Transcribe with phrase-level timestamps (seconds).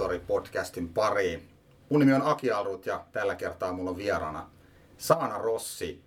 [0.00, 1.48] Duunitori-podcastin pariin.
[1.88, 4.50] Mun nimi on Aki Alrut ja tällä kertaa mulla on vieraana
[4.98, 6.02] Saana Rossi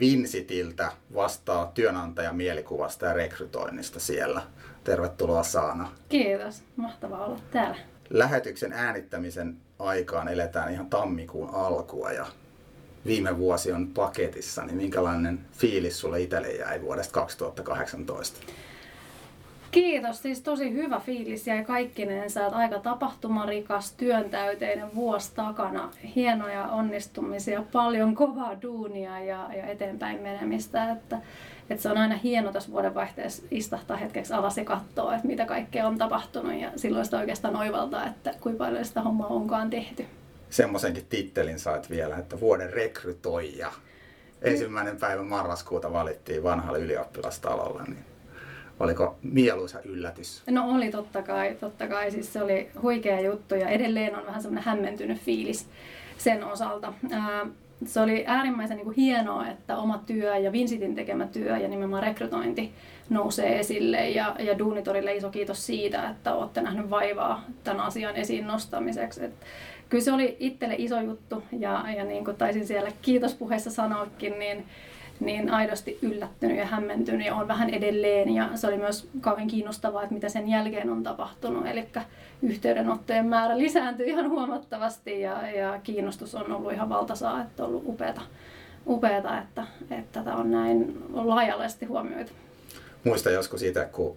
[0.00, 4.42] Vinsitiltä vastaa työnantajan mielikuvasta ja rekrytoinnista siellä.
[4.84, 5.92] Tervetuloa Saana.
[6.08, 7.76] Kiitos, mahtavaa olla täällä.
[8.10, 12.26] Lähetyksen äänittämisen aikaan eletään ihan tammikuun alkua ja
[13.06, 18.40] viime vuosi on paketissa, niin minkälainen fiilis sulle itselle jäi vuodesta 2018?
[19.74, 27.62] Kiitos, siis tosi hyvä fiilis jäi kaikkinensa, että aika tapahtumarikas, työntäyteinen vuosi takana, hienoja onnistumisia,
[27.72, 31.18] paljon kovaa duunia ja, ja eteenpäin menemistä, että,
[31.70, 35.86] että se on aina hieno tässä vuodenvaihteessa istahtaa hetkeksi alas ja katsoa, että mitä kaikkea
[35.86, 36.60] on tapahtunut.
[36.60, 40.06] Ja silloin sitä oikeastaan oivaltaa, että kuinka paljon sitä hommaa onkaan tehty.
[40.50, 43.72] Semmoisenkin tittelin sait vielä, että vuoden rekrytoija.
[44.42, 48.13] Ensimmäinen päivä marraskuuta valittiin vanhalle ylioppilastalolle, niin
[48.80, 50.42] Oliko mieluisa yllätys?
[50.50, 52.10] No oli totta kai, totta kai.
[52.10, 55.68] Siis se oli huikea juttu ja edelleen on vähän semmoinen hämmentynyt fiilis
[56.18, 56.92] sen osalta.
[57.86, 62.02] se oli äärimmäisen niin kuin hienoa, että oma työ ja Vinsitin tekemä työ ja nimenomaan
[62.02, 62.72] rekrytointi
[63.10, 64.10] nousee esille.
[64.10, 69.24] Ja, ja Duunitorille iso kiitos siitä, että olette nähnyt vaivaa tämän asian esiin nostamiseksi.
[69.24, 69.34] Et
[69.88, 74.64] kyllä se oli itselle iso juttu ja, ja niin kuin taisin siellä kiitospuheessa sanoakin, niin
[75.20, 78.34] niin aidosti yllättynyt ja hämmentynyt ja on vähän edelleen.
[78.34, 81.66] Ja se oli myös kauhean kiinnostavaa, että mitä sen jälkeen on tapahtunut.
[81.66, 81.88] Eli
[82.42, 87.84] yhteydenottojen määrä lisääntyi ihan huomattavasti ja, ja kiinnostus on ollut ihan valtasaa, että on ollut
[87.86, 88.20] upeata,
[88.86, 92.32] upeata että, että tätä on näin laajallisesti huomioitu.
[93.04, 94.16] Muista joskus siitä, kun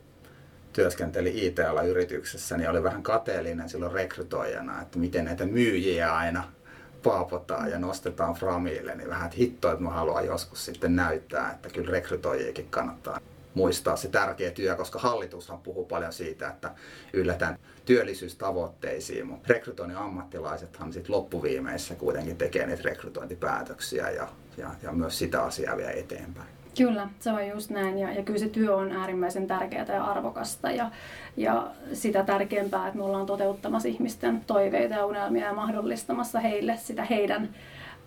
[0.73, 6.43] työskenteli IT-ala-yrityksessä, niin oli vähän kateellinen silloin rekrytoijana, että miten näitä myyjiä aina–
[7.03, 11.69] paapotaan ja nostetaan framille, niin vähän että hitto, että mä haluan joskus sitten näyttää, että
[11.69, 13.19] kyllä rekrytoijiakin kannattaa
[13.53, 16.71] muistaa se tärkeä työ, koska hallitushan puhuu paljon siitä, että
[17.13, 24.27] yllätään työllisyystavoitteisiin, mutta rekrytoinnin ammattilaisethan sitten loppuviimeissä kuitenkin tekee niitä rekrytointipäätöksiä ja,
[24.57, 26.49] ja, ja myös sitä asiaa vie eteenpäin.
[26.77, 30.71] Kyllä, se on just näin ja, ja kyllä se työ on äärimmäisen tärkeää ja arvokasta
[30.71, 30.91] ja,
[31.37, 37.03] ja sitä tärkeämpää, että me ollaan toteuttamassa ihmisten toiveita ja unelmia ja mahdollistamassa heille sitä
[37.03, 37.49] heidän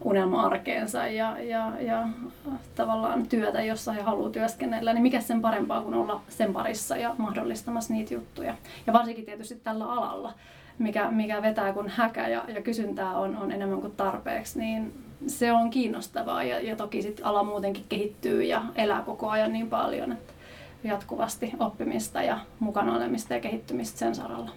[0.05, 2.09] unelma-arkeensa ja, ja, ja
[2.75, 7.15] tavallaan työtä, jossa he haluavat työskennellä, niin mikä sen parempaa kuin olla sen parissa ja
[7.19, 8.55] mahdollistamassa niitä juttuja.
[8.87, 10.35] Ja varsinkin tietysti tällä alalla,
[10.79, 14.93] mikä, mikä vetää kun häkä ja, ja kysyntää on, on enemmän kuin tarpeeksi, niin
[15.27, 19.71] se on kiinnostavaa ja, ja toki sit ala muutenkin kehittyy ja elää koko ajan niin
[19.71, 20.33] paljon, että
[20.85, 24.51] jatkuvasti oppimista ja mukana olemista ja kehittymistä sen saralla.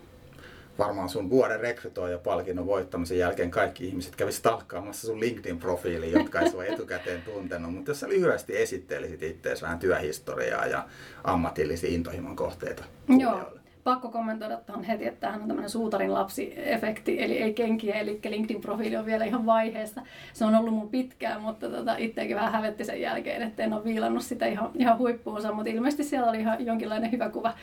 [0.79, 6.50] Varmaan sun vuoden rekrytoija palkinnon voittamisen jälkeen kaikki ihmiset kävisi talkkaamassa sun LinkedIn-profiiliin, jotka ei
[6.50, 7.73] sua etukäteen tuntenut.
[7.73, 10.88] Mutta jos sä lyhyesti esittelisit itseäsi vähän työhistoriaa ja
[11.23, 12.84] ammatillisia intohimon kohteita.
[13.19, 18.20] Joo pakko kommentoida tuohon heti, että tämähän on tämmöinen suutarin lapsi-efekti, eli ei kenkiä, eli
[18.30, 20.02] LinkedIn-profiili on vielä ihan vaiheessa.
[20.34, 23.84] Se on ollut mun pitkään, mutta tota, itseäkin vähän hävetti sen jälkeen, että en ole
[23.84, 27.54] viilannut sitä ihan, ihan huippuunsa, mutta ilmeisesti siellä oli ihan jonkinlainen hyvä kuva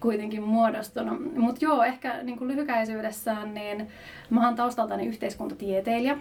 [0.00, 1.36] kuitenkin muodostunut.
[1.36, 3.88] Mutta joo, ehkä niin kuin lyhykäisyydessään, niin
[4.30, 6.18] mä oon taustaltani yhteiskuntatieteilijä,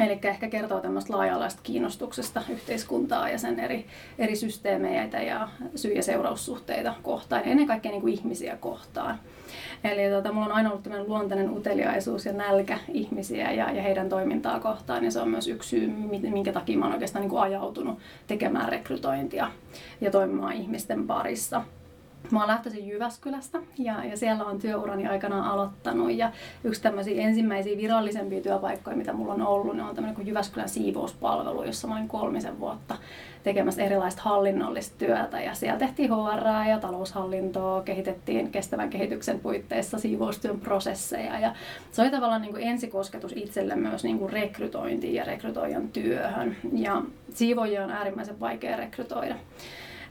[0.00, 3.86] Eli ehkä kertoo tämmöistä laaja-alaista kiinnostuksesta yhteiskuntaa ja sen eri,
[4.18, 9.20] eri systeemeitä ja syy- ja seuraussuhteita kohtaan ja ennen kaikkea niin kuin ihmisiä kohtaan.
[9.84, 14.08] Eli tota, mulla on aina ollut tämmöinen luontainen uteliaisuus ja nälkä ihmisiä ja, ja heidän
[14.08, 15.88] toimintaa kohtaan ja se on myös yksi syy,
[16.30, 19.50] minkä takia mä oon oikeastaan niin kuin ajautunut tekemään rekrytointia
[20.00, 21.62] ja toimimaan ihmisten parissa.
[22.30, 26.12] Mä oon lähtöisin Jyväskylästä ja, ja siellä on työurani aikana aloittanut.
[26.12, 26.32] Ja
[26.64, 31.64] yksi tämmöisiä ensimmäisiä virallisempia työpaikkoja, mitä mulla on ollut, ne on tämmöinen kuin Jyväskylän siivouspalvelu,
[31.64, 32.96] jossa mä olin kolmisen vuotta
[33.42, 35.40] tekemässä erilaista hallinnollista työtä.
[35.40, 41.38] Ja siellä tehtiin HR ja taloushallintoa, kehitettiin kestävän kehityksen puitteissa siivoustyön prosesseja.
[41.38, 41.54] Ja
[41.92, 46.56] se oli tavallaan niin kuin ensikosketus itselle myös niin kuin rekrytointiin ja rekrytoijan työhön.
[46.72, 49.34] Ja siivoja on äärimmäisen vaikea rekrytoida.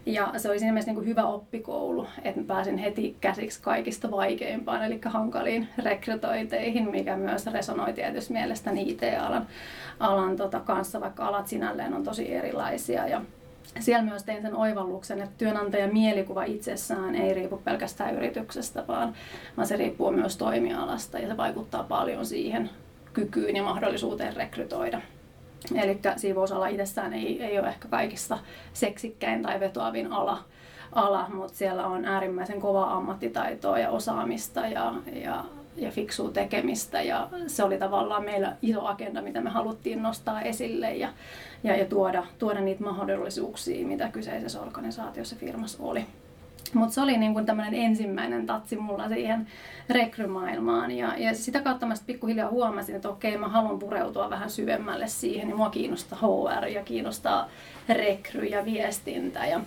[0.06, 4.86] Ja se oli siinä mielessä niin kuin hyvä oppikoulu, että pääsin heti käsiksi kaikista vaikeimpaan,
[4.86, 9.48] eli hankaliin rekrytointeihin, mikä myös resonoi tietysti mielestäni IT-alan
[10.00, 13.08] alan, tota, kanssa, vaikka alat sinälleen on tosi erilaisia.
[13.08, 13.22] Ja
[13.80, 19.14] siellä myös tein sen oivalluksen, että työnantajan mielikuva itsessään ei riipu pelkästään yrityksestä, vaan,
[19.58, 22.70] vaan se riippuu myös toimialasta ja se vaikuttaa paljon siihen
[23.14, 25.02] kykyyn ja mahdollisuuteen rekrytoida.
[25.76, 28.40] Eli siivousala itsessään ei, ei ole ehkä kaikista
[28.74, 30.44] seksikkäin tai vetoavin ala,
[30.92, 35.44] ala mutta siellä on äärimmäisen kovaa ammattitaitoa ja osaamista ja, ja,
[35.76, 37.02] ja fiksua tekemistä.
[37.02, 41.10] Ja se oli tavallaan meillä iso agenda, mitä me haluttiin nostaa esille ja,
[41.64, 46.06] ja, ja tuoda, tuoda niitä mahdollisuuksia, mitä kyseisessä organisaatiossa firmassa oli.
[46.74, 49.48] Mutta se oli niin kuin tämmöinen ensimmäinen tatsi mulla siihen
[49.90, 50.92] rekrymaailmaan.
[50.92, 55.50] Ja, ja sitä kautta mä pikkuhiljaa huomasin, että okei, mä haluan pureutua vähän syvemmälle siihen.
[55.50, 57.50] Ja mua kiinnostaa HR ja kiinnostaa
[57.90, 59.46] rekry ja viestintä.
[59.46, 59.60] Ja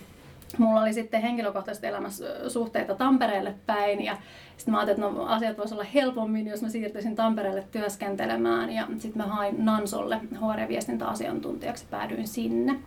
[0.59, 4.17] mulla oli sitten henkilökohtaisesti elämässä suhteita Tampereelle päin ja
[4.57, 8.87] sitten mä ajattelin, että no, asiat voisivat olla helpommin, jos mä siirtyisin Tampereelle työskentelemään ja
[8.99, 12.79] sitten mä hain Nansolle HR-viestintäasiantuntijaksi, päädyin sinne.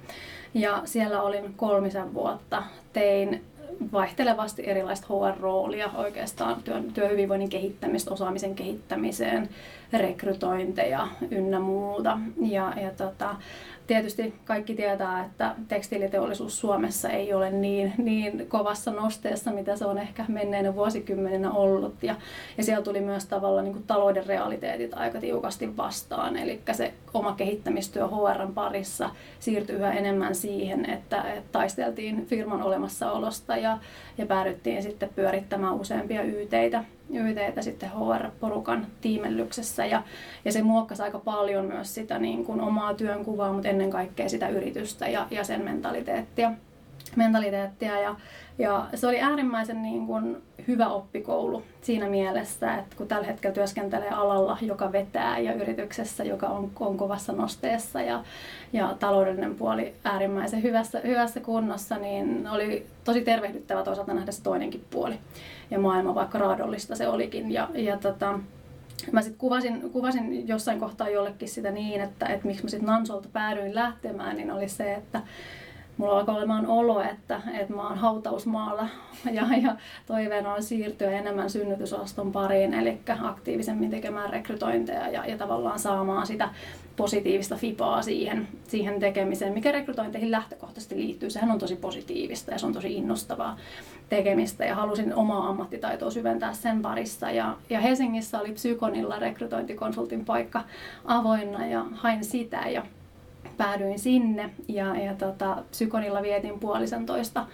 [0.54, 2.64] Ja siellä olin kolmisen vuotta,
[2.94, 3.44] tein
[3.92, 9.50] vaihtelevasti erilaista HR-roolia oikeastaan työn, työhyvinvoinnin kehittämistä, osaamisen kehittämiseen,
[9.94, 12.20] rekrytointeja ynnä muuta.
[12.42, 13.36] Ja, ja tota,
[13.92, 19.98] tietysti kaikki tietää, että tekstiiliteollisuus Suomessa ei ole niin, niin kovassa nosteessa, mitä se on
[19.98, 22.04] ehkä menneenä vuosikymmeninä ollut.
[22.04, 22.16] Ja,
[22.58, 26.38] ja siellä tuli myös tavallaan niin talouden realiteetit aika tiukasti vastaan.
[26.38, 29.10] Eli se oma kehittämistyö HRn parissa
[29.40, 33.78] siirtyi yhä enemmän siihen, että, että taisteltiin firman olemassaolosta ja,
[34.18, 36.84] ja päädyttiin sitten pyörittämään useampia yteitä
[37.14, 40.04] YTtä sitten HR-porukan tiimellyksessä ja,
[40.46, 44.50] ja se muokkasi aika paljon myös sitä niin kuin omaa työnkuvaa, mutta ennen kaikkea sitä
[44.50, 46.52] yritystä ja, ja sen mentaliteettia.
[47.16, 48.16] mentaliteettia ja,
[48.60, 50.38] ja se oli äärimmäisen niin kuin
[50.68, 56.48] hyvä oppikoulu siinä mielessä, että kun tällä hetkellä työskentelee alalla, joka vetää ja yrityksessä, joka
[56.48, 58.24] on, on kovassa nosteessa ja,
[58.74, 64.86] ja taloudellinen puoli äärimmäisen hyvässä, hyvässä kunnossa, niin oli tosi tervehdyttävä toisaalta nähdä se toinenkin
[64.90, 65.20] puoli
[65.72, 67.52] ja maailma, vaikka raadollista se olikin.
[67.52, 68.40] Ja, ja tota,
[69.12, 73.30] mä sitten kuvasin, kuvasin jossain kohtaa jollekin sitä niin, että, että miksi mä sitten Nansolta
[73.34, 75.22] päädyin lähtemään, niin oli se, että
[76.02, 78.88] mulla alkoi olemaan olo, että, että mä oon hautausmaalla
[79.38, 79.76] ja, ja
[80.06, 86.50] toiveena on siirtyä enemmän synnytysosaston pariin, eli aktiivisemmin tekemään rekrytointeja ja, ja tavallaan saamaan sitä
[86.96, 91.30] positiivista fipaa siihen, siihen tekemiseen, mikä rekrytointeihin lähtökohtaisesti liittyy.
[91.30, 93.58] Sehän on tosi positiivista ja se on tosi innostavaa
[94.10, 97.32] tekemistä ja halusin omaa ammattitaitoa syventää sen parissa.
[97.32, 100.64] Ja, ja Helsingissä oli Psykonilla rekrytointikonsultin paikka
[101.06, 102.86] avoinna ja hain sitä ja
[103.58, 107.46] päädyin sinne ja, ja tota, Psykonilla vietin puolisentoista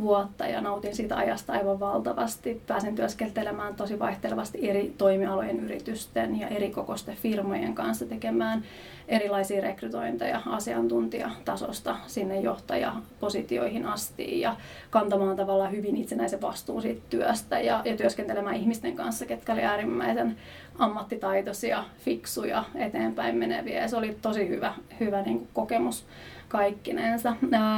[0.00, 2.62] vuotta ja nautin siitä ajasta aivan valtavasti.
[2.66, 8.62] Pääsin työskentelemään tosi vaihtelevasti eri toimialojen yritysten ja eri kokoisten firmojen kanssa tekemään
[9.08, 14.56] erilaisia rekrytointeja asiantuntijatasosta sinne johtajapositioihin asti ja
[14.90, 20.36] kantamaan tavallaan hyvin itsenäisen vastuun siitä työstä ja, ja työskentelemään ihmisten kanssa, ketkä oli äärimmäisen
[20.78, 26.06] ammattitaitoisia, fiksuja, eteenpäin meneviä ja se oli tosi hyvä, hyvä niin kuin kokemus
[26.48, 27.36] kaikkinensa.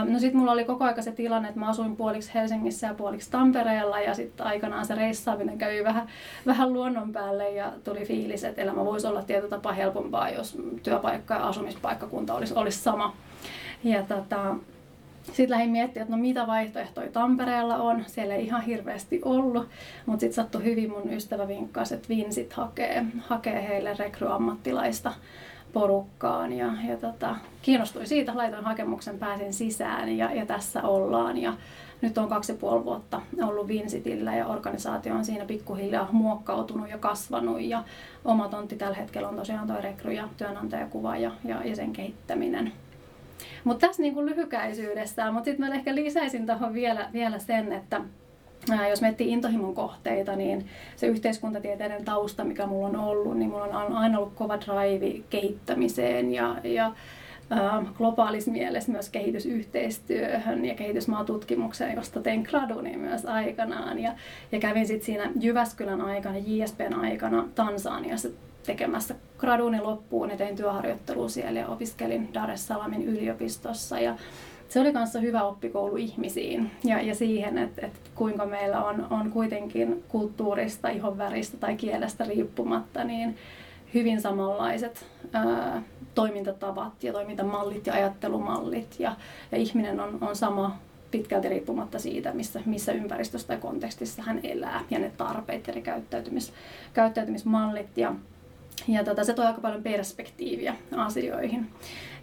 [0.09, 3.31] No sitten mulla oli koko aika se tilanne, että mä asuin puoliksi Helsingissä ja puoliksi
[3.31, 6.07] Tampereella ja sitten aikanaan se reissaaminen kävi vähän,
[6.47, 11.35] vähän luonnon päälle ja tuli fiilis, että elämä voisi olla tietyllä tapaa helpompaa, jos työpaikka
[11.35, 13.17] ja asumispaikkakunta olisi, olisi sama.
[13.85, 14.57] Ja tota,
[15.33, 18.05] sitten lähdin miettimään, että no mitä vaihtoehtoja Tampereella on.
[18.07, 19.69] Siellä ei ihan hirveästi ollut,
[20.07, 25.13] mutta sitten sattui hyvin mun ystävä vinkkasi, että Vinsit hakee, hakee heille rekryammattilaista
[25.73, 31.39] porukkaan ja, ja tota, kiinnostuin siitä, laitoin hakemuksen, pääsin sisään ja, ja tässä ollaan.
[31.39, 31.53] Ja
[32.01, 36.99] nyt on kaksi ja puoli vuotta ollut Vinsitillä ja organisaatio on siinä pikkuhiljaa muokkautunut ja
[36.99, 37.85] kasvanut ja
[38.25, 42.73] oma tontti tällä hetkellä on tosiaan tuo rekry ja työnantajakuva ja, ja, ja sen kehittäminen.
[43.65, 48.01] Mutta tässä niin kuin lyhykäisyydessä, mutta sitten mä ehkä lisäisin tuohon vielä, vielä sen, että
[48.91, 53.93] jos miettii intohimon kohteita, niin se yhteiskuntatieteiden tausta, mikä mulla on ollut, niin mulla on
[53.93, 56.93] aina ollut kova drive kehittämiseen ja, ja
[57.97, 63.99] globaalis mielessä myös kehitysyhteistyöhön ja kehitysmaatutkimukseen, josta tein graduni myös aikanaan.
[63.99, 64.13] Ja,
[64.53, 68.29] ja kävin sitten siinä Jyväskylän aikana, JSPn aikana Tansaniassa
[68.67, 74.01] tekemässä graduni loppuun ja tein työharjoittelua siellä ja opiskelin Dar es Salamin yliopistossa.
[74.01, 74.17] Ja
[74.69, 79.31] se oli kanssa hyvä oppikoulu ihmisiin ja, ja siihen, että, että kuinka meillä on, on
[79.31, 83.37] kuitenkin kulttuurista, ihonväristä tai kielestä riippumatta niin
[83.95, 85.83] hyvin samanlaiset ää,
[86.15, 89.17] toimintatavat ja toimintamallit ja ajattelumallit ja,
[89.53, 90.79] ja ihminen on, on sama
[91.11, 95.81] pitkälti riippumatta siitä, missä, missä ympäristössä tai kontekstissa hän elää ja ne tarpeet ja ne
[95.81, 96.53] käyttäytymis,
[96.95, 98.15] käyttäytymismallit ja
[98.89, 101.71] ja tota, se toi aika paljon perspektiiviä asioihin.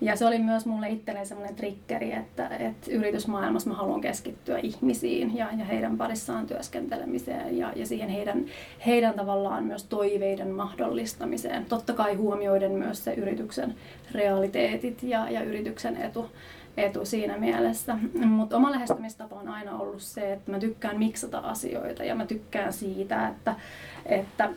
[0.01, 5.37] Ja se oli myös mulle itselleen semmoinen triggeri, että, että yritysmaailmassa mä haluan keskittyä ihmisiin
[5.37, 8.45] ja, ja heidän parissaan työskentelemiseen ja, ja siihen heidän,
[8.85, 11.65] heidän tavallaan myös toiveiden mahdollistamiseen.
[11.65, 13.75] Totta kai huomioiden myös se yrityksen
[14.11, 16.29] realiteetit ja, ja yrityksen etu,
[16.77, 17.97] etu siinä mielessä.
[18.25, 22.73] Mutta oma lähestymistapa on aina ollut se, että mä tykkään miksata asioita ja mä tykkään
[22.73, 23.55] siitä, että,
[24.05, 24.49] että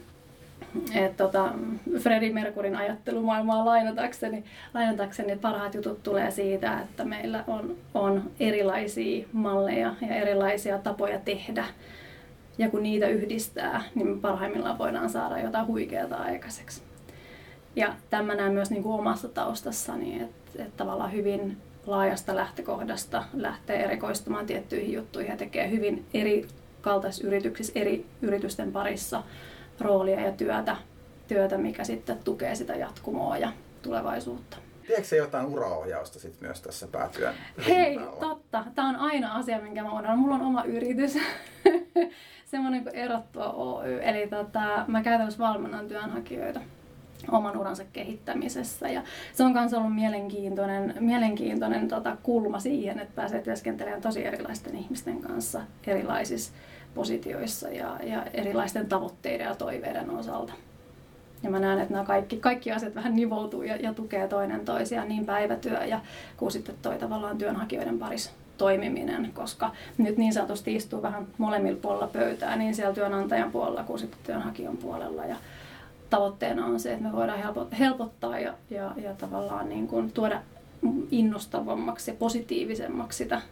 [0.95, 1.53] et tota,
[1.99, 9.95] Freddie Mercurin ajattelumaailmaa lainatakseni, lainatakseni, parhaat jutut tulee siitä, että meillä on, on erilaisia malleja
[10.09, 11.65] ja erilaisia tapoja tehdä.
[12.59, 16.83] Ja kun niitä yhdistää, niin me parhaimmillaan voidaan saada jotain huikeaa aikaiseksi.
[17.77, 23.85] Ja tämä näen myös niin kuin omassa taustassani, että, että tavallaan hyvin laajasta lähtökohdasta lähtee
[23.85, 26.47] erikoistumaan tiettyihin juttuihin ja tekee hyvin eri
[26.81, 29.23] kaltaisissa yrityksissä, eri yritysten parissa
[29.81, 30.77] roolia ja työtä,
[31.29, 33.53] työtä mikä sitten tukee sitä jatkumoa ja
[33.83, 34.57] tulevaisuutta.
[34.87, 37.35] Tiedätkö se jotain uraohjausta sit myös tässä päätyön
[37.67, 38.21] Hei, rinnalla?
[38.21, 38.65] totta.
[38.75, 40.19] Tämä on aina asia, minkä mä oon.
[40.19, 41.19] Mulla on oma yritys.
[42.51, 44.01] Semmoinen kuin erottua Oy.
[44.03, 46.61] Eli tota, mä käytännössä valmennan työnhakijoita
[47.31, 48.89] oman uransa kehittämisessä.
[48.89, 49.03] Ja
[49.33, 55.21] se on myös ollut mielenkiintoinen, mielenkiintoinen tota, kulma siihen, että pääsee työskentelemään tosi erilaisten ihmisten
[55.21, 56.53] kanssa erilaisissa
[56.95, 60.53] positioissa ja, ja erilaisten tavoitteiden ja toiveiden osalta.
[61.43, 65.09] Ja mä näen, että nämä kaikki, kaikki asiat vähän nivoutuu ja, ja tukee toinen toisiaan,
[65.09, 66.01] niin päivätyö ja
[66.37, 72.07] kuin sitten toi tavallaan työnhakijoiden parissa toimiminen, koska nyt niin sanotusti istuu vähän molemmilla puolella
[72.07, 75.25] pöytää, niin siellä työnantajan puolella kuin sitten työnhakijan puolella.
[75.25, 75.37] Ja
[76.11, 77.41] tavoitteena on se, että me voidaan
[77.79, 80.43] helpottaa ja, ja, ja tavallaan niin kuin tuoda
[81.11, 83.43] innostavammaksi ja positiivisemmaksi sitä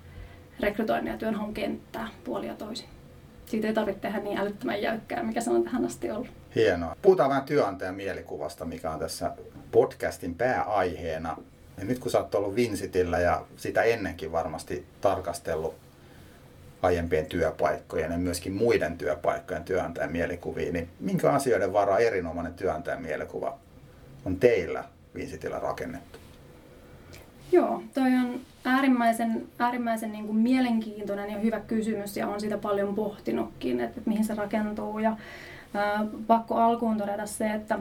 [0.61, 2.89] rekrytoinnin ja työnhaun kenttää puolia toisin
[3.53, 6.29] siitä ei tarvitse tehdä niin älyttömän jäykkää, mikä se on tähän asti ollut.
[6.55, 6.97] Hienoa.
[7.03, 9.33] Puhutaan vähän työnantajan mielikuvasta, mikä on tässä
[9.71, 11.37] podcastin pääaiheena.
[11.79, 15.75] Ja nyt kun sä oot ollut Vincitillä ja sitä ennenkin varmasti tarkastellut
[16.83, 23.59] aiempien työpaikkojen ja myöskin muiden työpaikkojen työnantajan mielikuviin, niin minkä asioiden varaa erinomainen työnantajan mielikuva
[24.25, 26.19] on teillä Vincitillä rakennettu?
[27.53, 32.95] Joo, toi on äärimmäisen, äärimmäisen niin kuin mielenkiintoinen ja hyvä kysymys ja on sitä paljon
[32.95, 34.99] pohtinutkin, että, että mihin se rakentuu.
[34.99, 35.17] Ja,
[35.75, 37.79] ää, pakko alkuun todeta se, että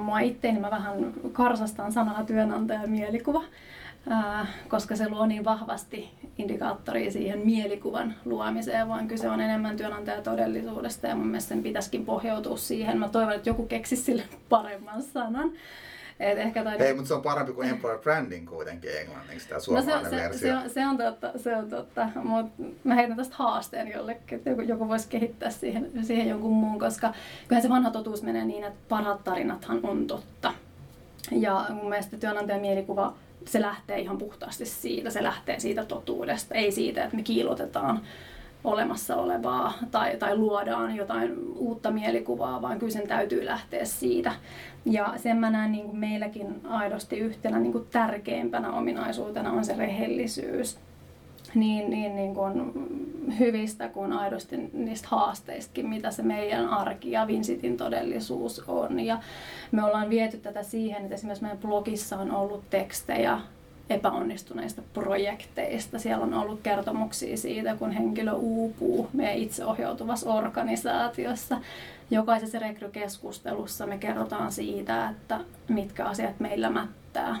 [0.00, 3.42] mua itteeni mä vähän karsastan sanaa työnantaja mielikuva,
[4.08, 11.06] ää, koska se luo niin vahvasti indikaattoria siihen mielikuvan luomiseen, vaan kyse on enemmän työnantajatodellisuudesta
[11.06, 12.98] ja mun mielestä sen pitäisikin pohjautua siihen.
[12.98, 15.50] Mä toivon, että joku keksisi sille paremman sanan.
[16.20, 16.72] Et ehkä toi...
[16.78, 20.60] Ei, mutta se on parempi kuin employer branding kuitenkin englanniksi, tämä suomalainen no se, versio.
[20.62, 22.08] Se, se, on totta, se on totta.
[22.14, 26.78] Mutta mä heitän tästä haasteen jollekin, että joku, joku voisi kehittää siihen, siihen jonkun muun,
[26.78, 27.12] koska
[27.48, 30.54] kyllähän se vanha totuus menee niin, että parhaat tarinathan on totta.
[31.30, 33.14] Ja mun mielestä työnantajan mielikuva,
[33.44, 38.00] se lähtee ihan puhtaasti siitä, se lähtee siitä totuudesta, ei siitä, että me kiilotetaan
[38.64, 44.32] olemassa olevaa tai, tai luodaan jotain uutta mielikuvaa, vaan kyllä sen täytyy lähteä siitä.
[44.84, 49.74] Ja sen mä näen niin kuin meilläkin aidosti yhtenä niin kuin tärkeimpänä ominaisuutena on se
[49.76, 50.78] rehellisyys.
[51.54, 52.72] Niin, niin, niin kuin
[53.38, 59.00] hyvistä kuin aidosti niistä haasteistakin, mitä se meidän arki ja Vincitin todellisuus on.
[59.00, 59.18] Ja
[59.72, 63.40] me ollaan viety tätä siihen, että esimerkiksi meidän blogissa on ollut tekstejä
[63.94, 65.98] epäonnistuneista projekteista.
[65.98, 71.60] Siellä on ollut kertomuksia siitä, kun henkilö uupuu meidän itseohjautuvassa organisaatiossa.
[72.10, 77.36] Jokaisessa rekrykeskustelussa me kerrotaan siitä, että mitkä asiat meillä mättää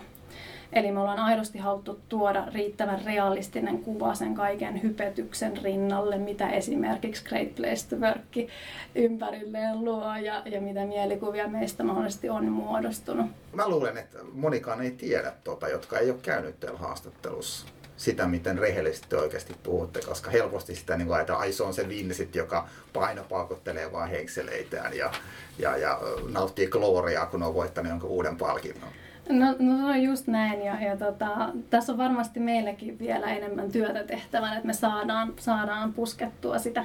[0.72, 7.24] Eli me ollaan aidosti haluttu tuoda riittävän realistinen kuva sen kaiken hypetyksen rinnalle, mitä esimerkiksi
[7.24, 8.50] Great Place to Work
[8.94, 13.26] ympärilleen luo ja, ja mitä mielikuvia meistä mahdollisesti on muodostunut.
[13.52, 18.58] Mä luulen, että monikaan ei tiedä, tota, jotka ei ole käynyt teillä haastattelussa sitä, miten
[18.58, 23.92] rehellisesti oikeasti puhutte, koska helposti sitä niin ajatellaan, ai se on se Vinsit, joka painopaukottelee
[23.92, 25.12] vaan henkseleitään ja,
[25.58, 28.90] ja, ja nauttii gloriaa, kun on voittanut jonkun uuden palkinnon.
[29.28, 33.72] No, no se on just näin ja, ja tota, tässä on varmasti meillekin vielä enemmän
[33.72, 36.84] työtä tehtävänä, että me saadaan, saadaan puskettua sitä,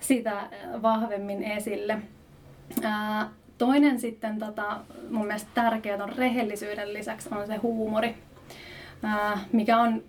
[0.00, 0.42] sitä
[0.82, 1.98] vahvemmin esille.
[2.82, 8.16] Ää, toinen sitten tota, mun mielestä tärkeää on rehellisyyden lisäksi on se huumori,
[9.02, 10.02] ää, mikä on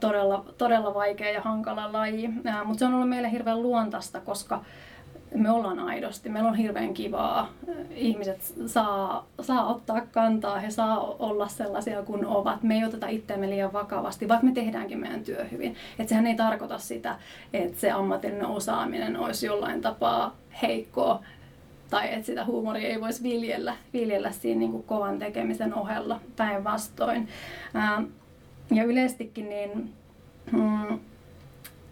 [0.00, 2.28] todella, todella vaikea ja hankala laji,
[2.64, 4.64] mutta se on ollut meille hirveän luontaista, koska
[5.34, 7.52] me ollaan aidosti, meillä on hirveän kivaa.
[7.94, 12.62] Ihmiset saa, saa ottaa kantaa, he saa olla sellaisia kuin ovat.
[12.62, 15.76] Me ei oteta itseämme liian vakavasti, vaikka me tehdäänkin meidän työ hyvin.
[15.98, 17.16] Et sehän ei tarkoita sitä,
[17.52, 21.22] että se ammatillinen osaaminen olisi jollain tapaa heikkoa
[21.90, 27.28] tai että sitä huumoria ei voisi viljellä, viljellä siinä niin kuin kovan tekemisen ohella päinvastoin.
[28.70, 29.92] Ja yleistikin niin,
[30.52, 30.98] mm,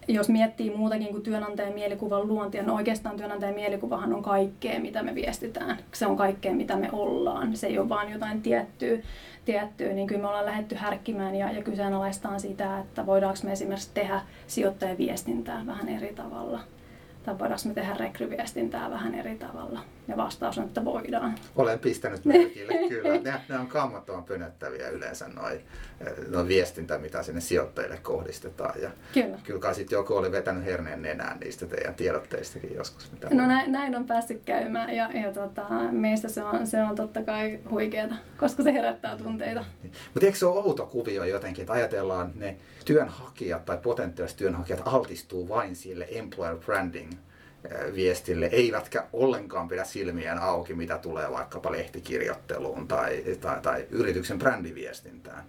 [0.09, 5.14] jos miettii muutakin kuin työnantajan mielikuvan luontia, no oikeastaan työnantajan mielikuvahan on kaikkea, mitä me
[5.14, 5.78] viestitään.
[5.92, 7.56] Se on kaikkea, mitä me ollaan.
[7.56, 8.99] Se ei ole vain jotain tiettyä,
[9.44, 13.90] tiettyä niin kyllä me ollaan lähdetty härkkimään ja, ja kyseenalaistaan sitä, että voidaanko me esimerkiksi
[13.94, 16.61] tehdä sijoittajaviestintää vähän eri tavalla.
[17.23, 19.80] Tai voidaanko me tehdä rekryviestintää vähän eri tavalla.
[20.09, 21.35] Ja vastaus on, että voidaan.
[21.56, 23.18] Olen pistänyt merkille, kyllä.
[23.18, 25.61] Ne, ne on kammottavan pönöttäviä yleensä noin
[26.28, 28.82] noi viestintä, mitä sinne sijoittajille kohdistetaan.
[28.82, 29.38] Ja kyllä.
[29.44, 33.12] Kyllä sitten joku oli vetänyt herneen nenään niistä teidän tiedotteistakin joskus.
[33.12, 36.94] Mitä no näin, näin, on päässyt käymään ja, ja tota, meistä se on, se on
[36.94, 39.64] totta kai huikeeta, koska se herättää tunteita.
[39.82, 39.92] Niin.
[40.14, 45.49] Mutta eikö se ole outo kuvio jotenkin, että ajatellaan ne työnhakijat tai potentiaaliset työnhakijat altistuu
[45.49, 47.12] vain sille employer branding
[47.95, 55.45] viestille, eivätkä ollenkaan pidä silmiään auki, mitä tulee vaikkapa lehtikirjoitteluun tai, tai, tai yrityksen brändiviestintään.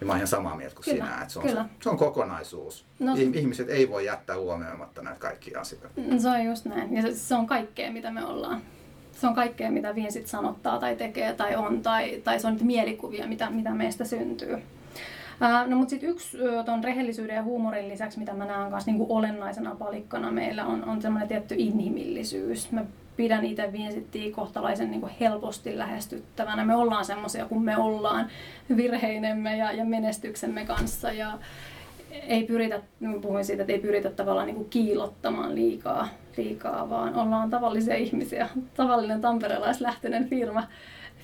[0.00, 1.68] Ja mä oon ihan samaa mieltä kuin kyllä, sinä, että se on, kyllä.
[1.80, 2.84] se on kokonaisuus.
[2.98, 5.88] No, Ihmiset ei voi jättää huomioimatta näitä kaikkia asioita.
[6.18, 6.96] Se on just näin.
[6.96, 8.62] Ja se, se on kaikkea, mitä me ollaan.
[9.12, 12.64] Se on kaikkea, mitä viestit sanottaa tai tekee tai on, tai, tai se on niitä
[12.64, 14.58] mielikuvia, mitä, mitä meistä syntyy.
[15.66, 19.74] No mutta sitten yksi tuon rehellisyyden ja huumorin lisäksi, mitä mä näen kanssa niin olennaisena
[19.74, 22.72] palikkana meillä on, on semmoinen tietty inhimillisyys.
[22.72, 22.84] Mä
[23.16, 26.64] pidän itse viestittiä kohtalaisen niin helposti lähestyttävänä.
[26.64, 28.26] Me ollaan semmoisia kuin me ollaan
[28.76, 31.38] virheinemme ja, ja menestyksemme kanssa ja
[32.10, 32.82] ei pyritä,
[33.22, 38.48] puhuin siitä, että ei pyritä tavallaan niin kiilottamaan liikaa, liikaa, vaan ollaan tavallisia ihmisiä.
[38.76, 40.66] Tavallinen tamperelaislähtöinen firma,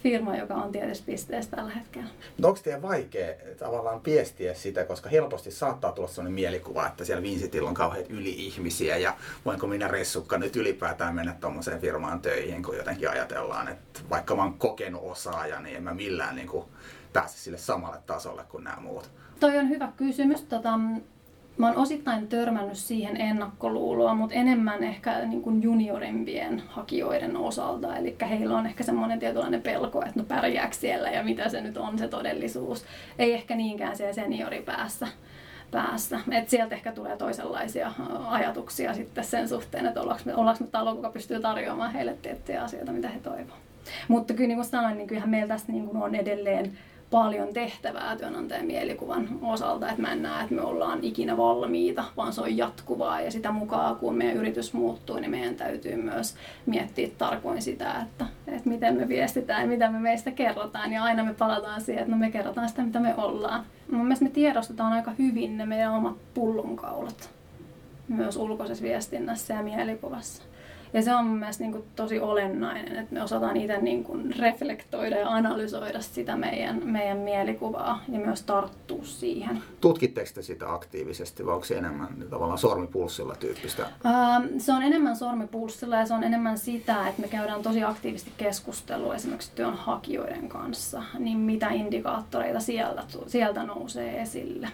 [0.02, 2.08] firma, joka on tietysti pisteessä tällä hetkellä.
[2.38, 7.22] No onko teidän vaikea tavallaan viestiä sitä, koska helposti saattaa tulla sellainen mielikuva, että siellä
[7.22, 12.76] Vincentillä on kauheat yli-ihmisiä ja voinko minä ressukka nyt ylipäätään mennä tuommoiseen firmaan töihin, kun
[12.76, 16.64] jotenkin ajatellaan, että vaikka mä oon kokenut osaaja, niin en mä millään niin kuin
[17.12, 19.10] pääse sille samalle tasolle kuin nämä muut.
[19.40, 20.42] Toi on hyvä kysymys.
[20.42, 20.78] Tota,
[21.60, 27.96] Mä oon osittain törmännyt siihen ennakkoluuloa, mutta enemmän ehkä niin kuin juniorimpien hakijoiden osalta.
[27.96, 31.76] Eli heillä on ehkä semmoinen tietynlainen pelko, että no pärjääkö siellä ja mitä se nyt
[31.76, 32.84] on se todellisuus.
[33.18, 35.06] Ei ehkä niinkään siellä senioripäässä.
[35.70, 36.20] Päässä.
[36.30, 37.92] Et sieltä ehkä tulee toisenlaisia
[38.26, 42.62] ajatuksia sitten sen suhteen, että ollaanko me, ollaanko me talo, joka pystyy tarjoamaan heille tiettyjä
[42.62, 43.60] asioita, mitä he toivovat.
[44.08, 46.72] Mutta kyllä niin kuin sanoin, niin kyllähän meillä tästä niin kuin on edelleen
[47.10, 52.32] paljon tehtävää työnantajan mielikuvan osalta, että mä en näe, että me ollaan ikinä valmiita, vaan
[52.32, 56.34] se on jatkuvaa ja sitä mukaan kun meidän yritys muuttuu, niin meidän täytyy myös
[56.66, 61.34] miettiä tarkoin sitä, että, että miten me viestitään mitä me meistä kerrotaan ja aina me
[61.34, 63.64] palataan siihen, että no me kerrotaan sitä, mitä me ollaan.
[63.90, 67.30] Mun mielestä me tiedostetaan aika hyvin ne meidän omat pullonkaulat
[68.08, 70.42] myös ulkoisessa viestinnässä ja mielikuvassa.
[70.92, 74.34] Ja se on mun mielestä niin kuin tosi olennainen, että me osataan itse niin kuin
[74.38, 79.62] reflektoida ja analysoida sitä meidän, meidän mielikuvaa ja myös tarttua siihen.
[79.80, 83.82] Tutkitteko te sitä aktiivisesti vai onko se enemmän tavallaan sormipulssilla tyyppistä?
[84.06, 88.32] Ähm, se on enemmän sormipulssilla ja se on enemmän sitä, että me käydään tosi aktiivisesti
[88.36, 94.68] keskustelua esimerkiksi työnhakijoiden kanssa, niin mitä indikaattoreita sieltä, sieltä nousee esille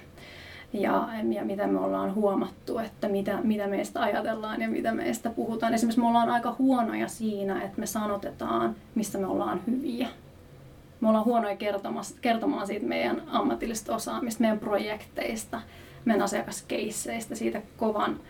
[0.77, 5.75] ja, ja mitä me ollaan huomattu, että mitä, mitä meistä ajatellaan ja mitä meistä puhutaan.
[5.75, 10.09] Esimerkiksi me ollaan aika huonoja siinä, että me sanotetaan, missä me ollaan hyviä.
[11.01, 11.57] Me ollaan huonoja
[12.21, 15.61] kertomaan, siitä meidän ammatillista osaamista, meidän projekteista,
[16.05, 18.21] meidän asiakaskeisseistä, siitä kovan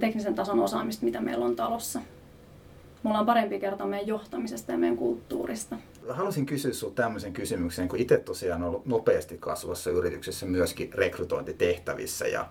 [0.00, 2.00] teknisen tason osaamista, mitä meillä on talossa.
[3.02, 5.76] Me ollaan parempi kertoa meidän johtamisesta ja meidän kulttuurista
[6.08, 12.48] haluaisin kysyä sinulta tämmöisen kysymyksen, kun itse tosiaan ollut nopeasti kasvassa yrityksessä myöskin rekrytointitehtävissä ja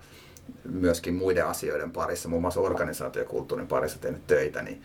[0.64, 4.82] myöskin muiden asioiden parissa, muun muassa organisaatiokulttuurin parissa tehnyt töitä, niin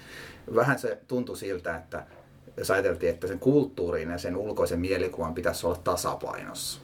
[0.56, 2.06] vähän se tuntui siltä, että
[2.58, 6.82] jos ajateltiin, että sen kulttuuriin ja sen ulkoisen mielikuvan pitäisi olla tasapainossa.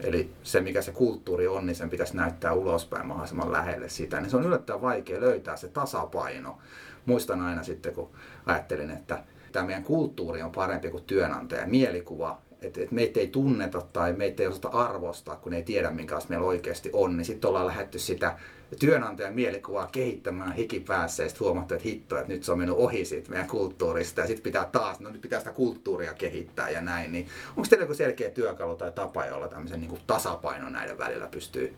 [0.00, 4.20] Eli se, mikä se kulttuuri on, niin sen pitäisi näyttää ulospäin mahdollisimman lähelle sitä.
[4.20, 6.58] Niin se on yllättävän vaikea löytää se tasapaino.
[7.06, 8.10] Muistan aina sitten, kun
[8.46, 11.66] ajattelin, että tämä meidän kulttuuri on parempi kuin työnantaja.
[11.66, 16.30] Mielikuva, että et meitä ei tunneta tai meitä ei osata arvostaa, kun ei tiedä, minkälaista
[16.30, 18.38] meillä oikeasti on, niin sitten ollaan lähdetty sitä
[18.78, 23.04] työnantajan mielikuvaa kehittämään hikipäässä ja sitten huomattu, että hitto, että nyt se on mennyt ohi
[23.04, 27.12] siitä meidän kulttuurista ja sitten pitää taas, no nyt pitää sitä kulttuuria kehittää ja näin.
[27.12, 31.74] Niin onko teillä joku selkeä työkalu tai tapa, jolla tämmöisen niin tasapaino näiden välillä pystyy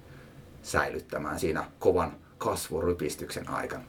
[0.63, 3.85] säilyttämään siinä kovan kasvurypistyksen aikana?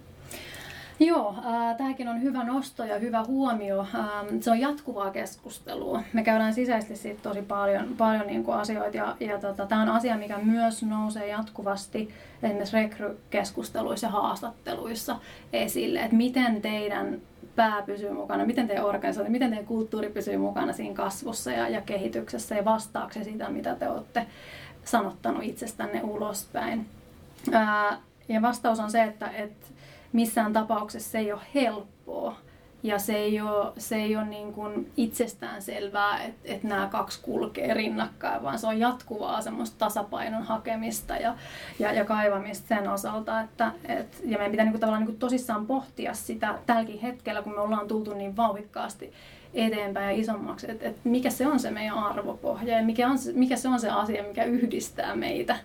[1.05, 3.79] Joo, äh, tämäkin on hyvä nosto ja hyvä huomio.
[3.95, 6.03] Ähm, se on jatkuvaa keskustelua.
[6.13, 9.89] Me käydään sisäisesti siitä tosi paljon, paljon niin kuin asioita ja, ja tota, tämä on
[9.89, 12.09] asia, mikä myös nousee jatkuvasti
[12.43, 15.19] esimerkiksi rekrykeskusteluissa ja haastatteluissa
[15.53, 17.21] esille, että miten teidän
[17.55, 21.81] pää pysyy mukana, miten teidän organisaatio, miten teidän kulttuuri pysyy mukana siinä kasvussa ja, ja
[21.81, 24.27] kehityksessä ja vastaako sitä, mitä te olette
[24.85, 26.85] sanottanut itsestänne ulospäin.
[27.51, 27.97] Ää,
[28.29, 29.67] ja vastaus on se, että, että
[30.13, 32.35] missään tapauksessa se ei ole helppoa.
[32.83, 37.19] Ja se ei ole, se ei ole niin kuin itsestään selvää, että, että nämä kaksi
[37.21, 41.35] kulkee rinnakkain, vaan se on jatkuvaa semmoista tasapainon hakemista ja,
[41.79, 43.41] ja, ja kaivamista sen osalta.
[43.41, 47.41] Että, et, ja meidän pitää niin kuin tavallaan niin kuin tosissaan pohtia sitä tälläkin hetkellä,
[47.41, 49.13] kun me ollaan tultu niin vauhikkaasti
[49.53, 53.55] eteenpäin ja isommaksi, että, että mikä se on se meidän arvopohja ja mikä, on, mikä
[53.55, 55.55] se on se asia, mikä yhdistää meitä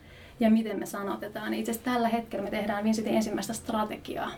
[0.40, 1.54] ja miten me sanotetaan.
[1.54, 4.30] Itse asiassa tällä hetkellä me tehdään Vincetin ensimmäistä strategiaa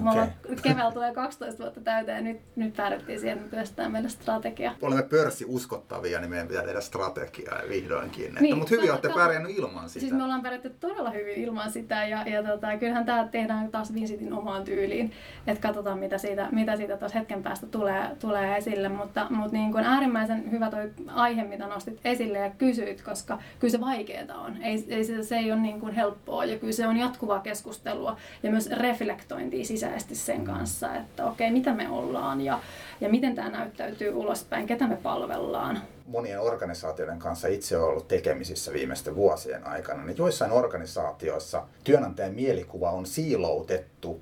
[0.00, 0.56] Okay.
[0.62, 4.72] keväällä tulee 12 vuotta täyteen ja nyt, nyt päädyttiin siihen, että me työstetään meille strategia.
[4.82, 8.34] Olemme pörssi uskottavia, niin meidän pitää tehdä strategiaa vihdoinkin.
[8.40, 10.00] Niin, mutta hyvin olette pärjännyt ilman sitä.
[10.00, 13.94] Siis me ollaan pärjätty todella hyvin ilman sitä ja, ja tota, kyllähän tämä tehdään taas
[13.94, 15.12] Visitin omaan tyyliin.
[15.46, 18.88] Että katsotaan mitä siitä, mitä siitä taas hetken päästä tulee, tulee esille.
[18.88, 23.72] Mutta, mutta niin kuin äärimmäisen hyvä toi aihe, mitä nostit esille ja kysyit, koska kyllä
[23.72, 24.62] se vaikeaa on.
[24.62, 28.16] Ei, ei se, se ei ole niin kuin helppoa ja kyllä se on jatkuvaa keskustelua
[28.42, 32.60] ja myös reflektointia sisään sisäisesti sen kanssa, että okei, mitä me ollaan ja,
[33.00, 35.80] ja miten tämä näyttäytyy ulospäin, ketä me palvellaan.
[36.06, 42.90] Monien organisaatioiden kanssa itse olen ollut tekemisissä viimeisten vuosien aikana, niin joissain organisaatioissa työnantajan mielikuva
[42.90, 44.20] on siiloutettu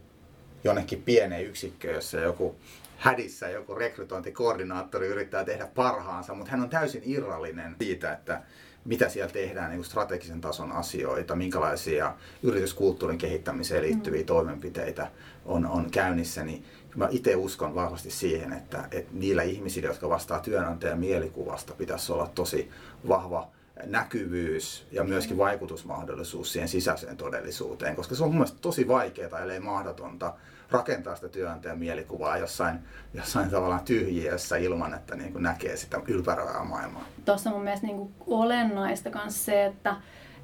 [0.64, 2.54] jonnekin pieneen yksikköön, jossa joku
[2.98, 8.42] hädissä joku rekrytointikoordinaattori yrittää tehdä parhaansa, mutta hän on täysin irrallinen siitä, että
[8.84, 14.26] mitä siellä tehdään niin strategisen tason asioita, minkälaisia yrityskulttuurin kehittämiseen liittyviä mm.
[14.26, 15.10] toimenpiteitä
[15.44, 16.64] on, on käynnissä, niin
[16.96, 22.30] mä itse uskon vahvasti siihen, että, että niillä ihmisillä, jotka vastaa työnantajan mielikuvasta, pitäisi olla
[22.34, 22.70] tosi
[23.08, 23.48] vahva
[23.86, 29.60] näkyvyys ja myöskin vaikutusmahdollisuus siihen sisäiseen todellisuuteen, koska se on mun mielestä tosi vaikeaa, ellei
[29.60, 30.34] mahdotonta
[30.74, 32.78] rakentaa sitä työnantajan mielikuvaa jossain,
[33.14, 37.04] jossain tavallaan tyhjiössä ilman, että niin kuin näkee sitä ylpäröivää maailmaa.
[37.24, 39.96] Tuossa on mun mielestä niin kuin olennaista myös se, että,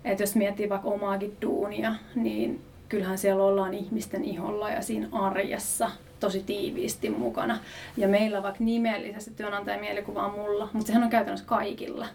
[0.04, 5.90] että jos miettii vaikka omaakin duunia, niin kyllähän siellä ollaan ihmisten iholla ja siinä arjessa
[6.20, 7.58] tosi tiiviisti mukana.
[7.96, 12.06] Ja meillä vaikka nimellisesti työnantajan mielikuva on mulla, mutta sehän on käytännössä kaikilla.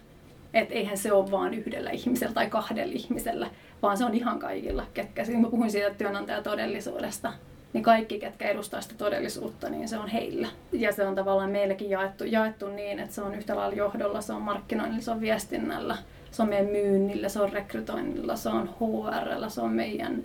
[0.54, 3.50] Että eihän se ole vain yhdellä ihmisellä tai kahdella ihmisellä,
[3.82, 5.24] vaan se on ihan kaikilla, ketkä.
[5.40, 7.32] Mä puhuin siitä työnantajatodellisuudesta,
[7.76, 10.48] niin kaikki, ketkä edustaa sitä todellisuutta, niin se on heillä.
[10.72, 14.32] Ja se on tavallaan meillekin jaettu, jaettu niin, että se on yhtä lailla johdolla, se
[14.32, 15.96] on markkinoinnilla, se on viestinnällä,
[16.30, 20.24] se on meidän myynnillä, se on rekrytoinnilla, se on HRllä, se on meidän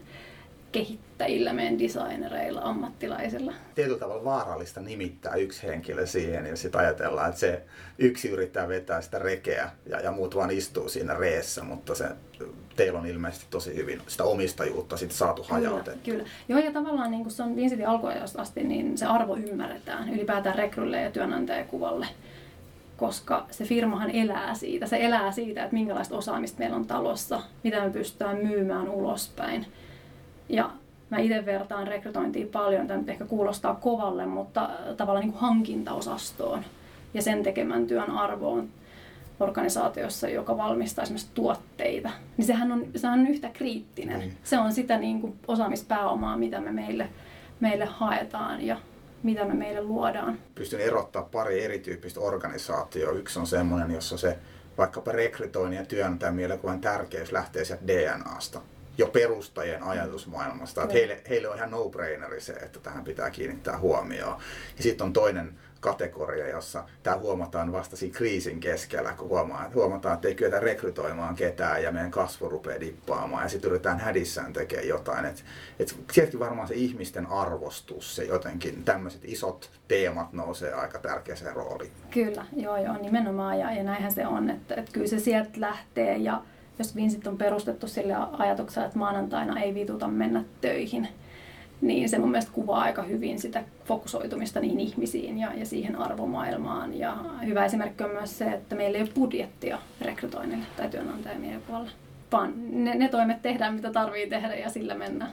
[0.71, 3.53] kehittäjillä, meidän designereilla, ammattilaisilla.
[3.75, 7.61] Tietyllä tavalla vaarallista nimittää yksi henkilö siihen, jos sitten ajatellaan, että se
[7.99, 12.05] yksi yrittää vetää sitä rekeä ja, ja muut vaan istuu siinä reessä, mutta se,
[12.75, 16.01] teillä on ilmeisesti tosi hyvin sitä omistajuutta sitten saatu hajautettua.
[16.03, 16.29] Kyllä, kyllä.
[16.49, 20.55] Joo, ja tavallaan niin kuin se on Vincentin alkuajasta asti, niin se arvo ymmärretään ylipäätään
[20.55, 22.07] rekrylle ja työnantajakuvalle
[23.01, 24.87] koska se firmahan elää siitä.
[24.87, 29.65] Se elää siitä, että minkälaista osaamista meillä on talossa, mitä me pystytään myymään ulospäin.
[30.49, 30.71] Ja
[31.09, 36.63] mä itse vertaan rekrytointia paljon, tämä nyt ehkä kuulostaa kovalle, mutta tavallaan niin kuin hankintaosastoon
[37.13, 38.69] ja sen tekemän työn arvoon
[39.41, 44.21] organisaatiossa, joka valmistaa esimerkiksi tuotteita, niin sehän on, sehän on yhtä kriittinen.
[44.21, 44.31] Mm.
[44.43, 47.09] Se on sitä niin kuin osaamispääomaa, mitä me meille,
[47.59, 48.77] meille haetaan ja
[49.23, 50.39] mitä me meille luodaan.
[50.55, 53.11] Pystyn erottaa pari erityyppistä organisaatioa.
[53.11, 54.37] Yksi on semmoinen, jossa se
[54.77, 58.61] vaikkapa rekrytoinnin ja työnantajan mielikuvan tärkeys lähtee sieltä DNAsta
[58.97, 60.83] jo perustajien ajatusmaailmasta.
[60.83, 64.37] Että heille, heille on ihan no-braineri se, että tähän pitää kiinnittää huomioon.
[64.77, 70.15] Ja sitten on toinen kategoria, jossa tämä huomataan vasta siinä kriisin keskellä, kun huomataan, huomataan,
[70.15, 74.87] että ei kyetä rekrytoimaan ketään ja meidän kasvu rupeaa dippaamaan ja sitten yritetään hädissään tekemään
[74.87, 75.25] jotain.
[75.25, 75.43] Et,
[75.79, 81.91] et sieltäkin varmaan se ihmisten arvostus, se jotenkin tämmöiset isot teemat nousee aika tärkeäseen rooliin.
[82.11, 86.17] Kyllä, joo joo, nimenomaan ja, ja näinhän se on, että, että kyllä se sieltä lähtee
[86.17, 86.43] ja
[86.79, 91.07] jos Vincent on perustettu sille ajatuksella, että maanantaina ei vituta mennä töihin,
[91.81, 96.99] niin se mun mielestä kuvaa aika hyvin sitä fokusoitumista niihin ihmisiin ja, ja siihen arvomaailmaan.
[96.99, 101.91] Ja hyvä esimerkki on myös se, että meillä ei ole budjettia rekrytoinnille tai työnantajamien puolella,
[102.31, 105.31] vaan ne, ne toimet tehdään, mitä tarvii tehdä ja sillä mennään.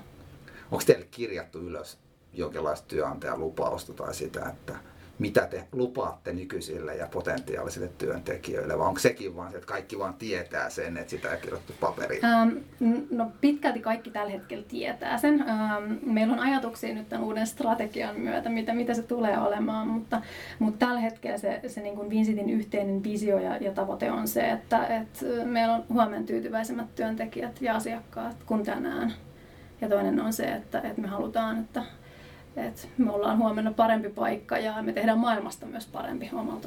[0.70, 1.98] Onko teille kirjattu ylös
[2.32, 4.74] jonkinlaista työnantajalupausta tai sitä, että
[5.18, 10.14] mitä te lupaatte nykyisille ja potentiaalisille työntekijöille, vai onko sekin vaan se, että kaikki vaan
[10.14, 12.24] tietää sen, että sitä ei kirjoittu paperiin?
[12.24, 12.48] Ähm,
[13.11, 15.44] no pitkälti kaikki tällä hetkellä tietää sen.
[15.48, 20.22] Ähm, meillä on ajatuksia nyt tämän uuden strategian myötä, mitä, mitä se tulee olemaan, mutta,
[20.59, 24.50] mutta tällä hetkellä se, se niin kuin Vincentin yhteinen visio ja, ja tavoite on se,
[24.50, 29.12] että, että meillä on huomenna tyytyväisemmät työntekijät ja asiakkaat kuin tänään.
[29.81, 31.83] Ja toinen on se, että, että me halutaan, että
[32.66, 36.61] et me ollaan huomenna parempi paikka ja me tehdään maailmasta myös parempi omalla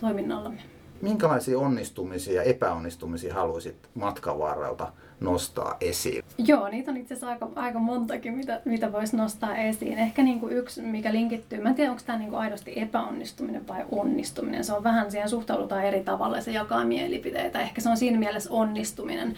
[0.00, 0.60] toiminnallamme.
[1.02, 6.24] Minkälaisia onnistumisia ja epäonnistumisia haluaisit matkan varrelta nostaa esiin?
[6.38, 9.98] Joo, niitä on itse asiassa aika, aika montakin, mitä, mitä voisi nostaa esiin.
[9.98, 13.68] Ehkä niin kuin yksi, mikä linkittyy, mä en tiedä, onko tämä niin kuin aidosti epäonnistuminen
[13.68, 14.64] vai onnistuminen.
[14.64, 17.60] Se on vähän, siihen suhtaudutaan eri tavalla, se jakaa mielipiteitä.
[17.60, 19.34] Ehkä se on siinä mielessä onnistuminen.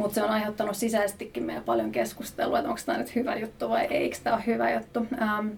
[0.00, 3.84] Mutta se on aiheuttanut sisäisestikin meidän paljon keskustelua, että onko tämä nyt hyvä juttu vai
[3.84, 5.06] eikö tämä ole hyvä juttu.
[5.22, 5.48] Ähm,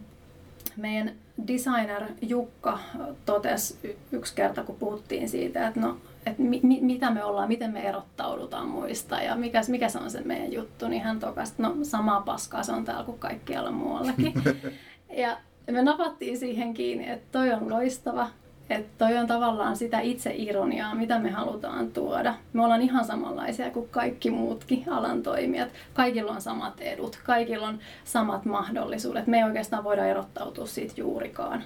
[0.76, 1.12] meidän
[1.46, 2.78] designer Jukka
[3.26, 7.72] totesi yksi kerta, kun puhuttiin siitä, että no, että mi, mi, mitä me ollaan, miten
[7.72, 11.76] me erottaudutaan muista ja mikä, mikä se on se meidän juttu, niin hän tokasi, no
[11.83, 14.35] samaa paskaa se on täällä kuin kaikkialla muuallakin.
[15.22, 15.37] ja
[15.70, 18.31] me napattiin siihen kiinni, että toi on loistava,
[18.70, 22.35] että toi on tavallaan sitä itse ironiaa, mitä me halutaan tuoda.
[22.53, 25.68] Me ollaan ihan samanlaisia kuin kaikki muutkin alan toimijat.
[25.94, 29.27] Kaikilla on samat edut, kaikilla on samat mahdollisuudet.
[29.27, 31.62] Me ei oikeastaan voida erottautua siitä juurikaan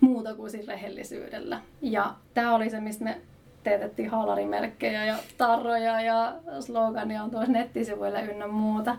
[0.00, 1.60] muuta kuin siitä rehellisyydellä.
[1.82, 3.20] Ja tämä oli se, mistä me
[3.64, 8.96] teetettiin haalarimerkkejä ja tarroja ja slogania on tuossa nettisivuilla ynnä muuta.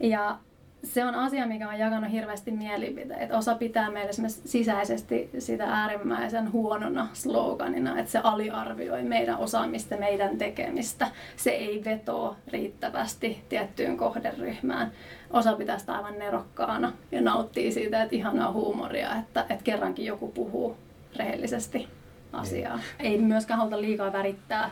[0.00, 0.38] Ja
[0.84, 3.38] se on asia, mikä on jakanut hirveästi mielipiteitä.
[3.38, 4.12] Osa pitää meille
[4.44, 11.08] sisäisesti sitä äärimmäisen huonona sloganina, että se aliarvioi meidän osaamista, meidän tekemistä.
[11.36, 14.92] Se ei vetoo riittävästi tiettyyn kohderyhmään.
[15.30, 20.28] Osa pitää sitä aivan nerokkaana ja nauttii siitä, että ihanaa huumoria, että, että kerrankin joku
[20.28, 20.76] puhuu
[21.16, 21.88] rehellisesti
[22.32, 22.76] asiaa.
[22.76, 23.12] Niin.
[23.12, 24.70] Ei myöskään haluta liikaa värittää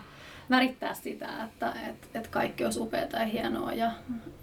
[0.51, 3.91] värittää sitä, että et, et kaikki olisi upeaa ja hienoa ja,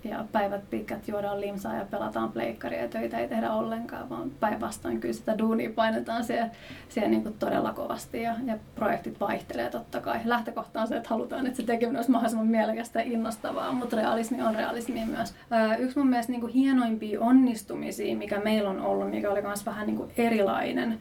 [0.03, 4.99] ja päivät pitkät juodaan limsaa ja pelataan pleikkaria ja töitä ei tehdä ollenkaan, vaan päinvastoin
[4.99, 6.49] kyllä sitä duunia painetaan siellä,
[6.89, 10.19] siellä niin kuin todella kovasti ja, ja projektit vaihtelee totta kai.
[10.25, 14.41] Lähtökohta on se, että halutaan, että se tekeminen olisi mahdollisimman mielekästä ja innostavaa, mutta realismi
[14.41, 15.33] on realismi myös.
[15.79, 19.87] yksi mun mielestä niin kuin hienoimpia onnistumisia, mikä meillä on ollut, mikä oli myös vähän
[19.87, 20.99] niin kuin erilainen,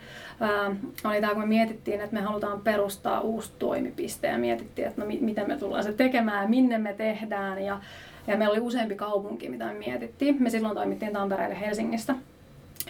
[1.05, 5.07] oli tämä, kun me mietittiin, että me halutaan perustaa uusi toimipiste ja mietittiin, että no
[5.07, 7.81] mi- miten me tullaan se tekemään, minne me tehdään ja,
[8.26, 10.42] ja meillä oli useampi kaupunki, mitä me mietittiin.
[10.42, 12.14] Me silloin toimittiin Tampereelle Helsingistä.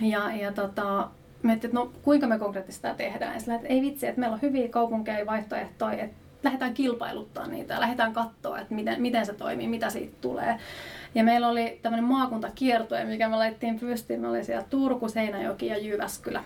[0.00, 1.08] Ja, ja tota,
[1.42, 3.34] mietittiin, että no kuinka me konkreettisesti sitä tehdään.
[3.34, 7.74] Ja sillä, että ei vitsi, että meillä on hyviä kaupunkeja vaihtoehtoja, että lähdetään kilpailuttaa niitä
[7.74, 10.58] ja lähdetään katsoa, että miten, miten se toimii, mitä siitä tulee.
[11.14, 14.20] Ja meillä oli tämmöinen maakuntakiertue, mikä me laittiin pystyyn.
[14.20, 16.44] Me oli siellä Turku, Seinäjoki ja Jyväskylä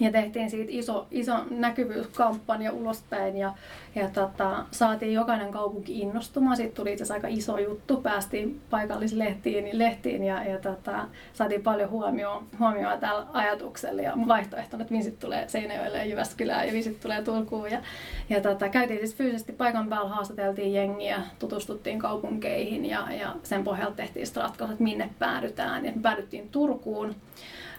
[0.00, 3.54] ja tehtiin siitä iso, iso näkyvyyskampanja ulospäin ja,
[3.94, 6.56] ja tota, saatiin jokainen kaupunki innostumaan.
[6.56, 7.96] Siitä tuli itse asiassa aika iso juttu.
[7.96, 14.94] Päästiin paikallislehtiin lehtiin ja, ja tota, saatiin paljon huomioon, huomioon tällä ajatuksella ja vaihtoehtona, että
[14.94, 17.70] Vinsit tulee Seinäjoelle ja Jyväskylään ja Vinsit tulee Turkuun.
[17.70, 17.80] Ja,
[18.30, 23.96] ja tota, käytiin siis fyysisesti paikan päällä, haastateltiin jengiä, tutustuttiin kaupunkeihin ja, ja sen pohjalta
[23.96, 25.84] tehtiin ratkaisut, että minne päädytään.
[25.84, 27.14] Ja päädyttiin Turkuun.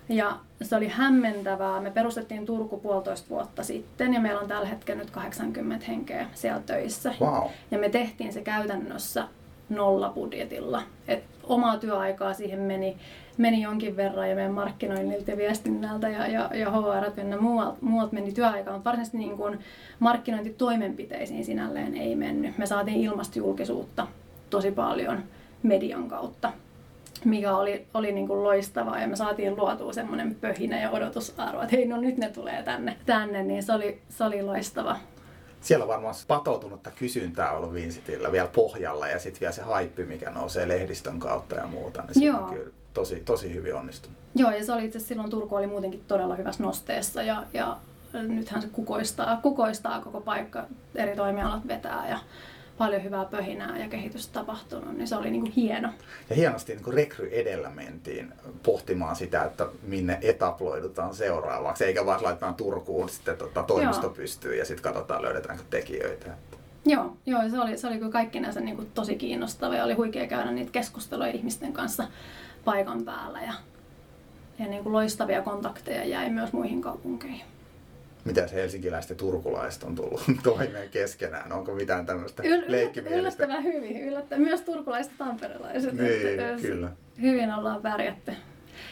[0.09, 1.81] Ja se oli hämmentävää.
[1.81, 6.61] Me perustettiin Turku puolitoista vuotta sitten ja meillä on tällä hetkellä nyt 80 henkeä siellä
[6.65, 7.13] töissä.
[7.21, 7.49] Wow.
[7.71, 9.27] Ja me tehtiin se käytännössä
[9.69, 10.83] nolla budjetilla.
[11.07, 12.97] Et omaa työaikaa siihen meni,
[13.37, 18.13] meni jonkin verran ja meidän markkinoinnilta ja viestinnältä ja, ja, ja HR ja muualta, muualta
[18.13, 19.59] meni työaikaa, mutta varsinaisesti niin kuin
[19.99, 22.57] markkinointitoimenpiteisiin sinälleen ei mennyt.
[22.57, 24.07] Me saatiin ilmastojulkisuutta
[24.49, 25.23] tosi paljon
[25.63, 26.51] median kautta
[27.25, 31.75] mikä oli, oli niin kuin loistavaa ja me saatiin luotua semmoinen pöhinä ja odotusarvo, että
[31.75, 34.97] hei no nyt ne tulee tänne, tänne niin se oli, se oli loistava.
[35.62, 40.30] Siellä on varmaan patoutunutta kysyntää ollut Vincitillä vielä pohjalla ja sitten vielä se haippi, mikä
[40.30, 42.39] nousee lehdistön kautta ja muuta, niin Joo.
[42.39, 44.17] on kyllä tosi, tosi hyvin onnistunut.
[44.36, 47.77] Joo, ja se oli itse silloin Turku oli muutenkin todella hyvässä nosteessa ja, ja
[48.13, 52.19] nythän se kukoistaa, kukoistaa koko paikka, eri toimialat vetää ja
[52.77, 55.89] paljon hyvää pöhinää ja kehitystä tapahtunut, niin se oli niin kuin hieno.
[56.29, 62.23] Ja hienosti niin kuin rekry edellä mentiin pohtimaan sitä, että minne etaploidutaan seuraavaksi, eikä vaan
[62.23, 64.13] laitetaan Turkuun sitten tota, toimisto Joo.
[64.13, 66.27] pystyy ja sitten katsotaan löydetäänkö tekijöitä.
[66.85, 70.27] Joo, joo se oli, se oli kyllä kaikkinensa niin kuin tosi kiinnostava ja oli huikea
[70.27, 72.07] käydä niitä keskusteluja ihmisten kanssa
[72.65, 73.53] paikan päällä ja,
[74.59, 77.56] ja niin kuin loistavia kontakteja jäi myös muihin kaupunkeihin
[78.25, 81.51] mitä se helsinkiläiset ja turkulaiset on tullut toimeen keskenään?
[81.51, 83.19] Onko mitään tämmöistä Yl- leikkimielistä?
[83.19, 84.01] Yllättävän hyvin.
[84.01, 84.43] Yllättävän.
[84.43, 85.93] Myös turkulaiset ja tamperelaiset.
[85.93, 86.91] Niin, kyllä.
[87.21, 88.32] Hyvin ollaan pärjätty.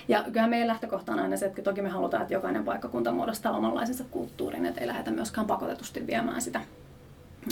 [0.08, 3.58] Ja kyllä meidän lähtökohta on aina se, että toki me halutaan, että jokainen paikkakunta muodostaa
[3.58, 6.62] omanlaisensa kulttuurin, että ei lähdetä myöskään pakotetusti viemään sitä,